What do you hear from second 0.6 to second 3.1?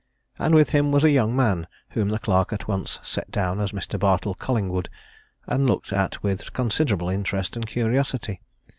him was a young man whom the clerk at once